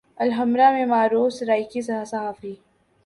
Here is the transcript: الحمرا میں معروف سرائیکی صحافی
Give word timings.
الحمرا 0.17 0.71
میں 0.71 0.85
معروف 0.85 1.33
سرائیکی 1.33 1.81
صحافی 1.81 2.53